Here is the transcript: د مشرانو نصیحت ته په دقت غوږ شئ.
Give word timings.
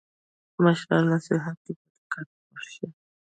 د 0.53 0.55
مشرانو 0.63 1.07
نصیحت 1.13 1.57
ته 1.63 1.71
په 1.79 1.85
دقت 1.95 2.27
غوږ 2.49 2.67
شئ. 2.73 2.87